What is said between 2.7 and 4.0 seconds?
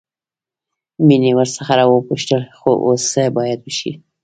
اوس څه بايد وشي.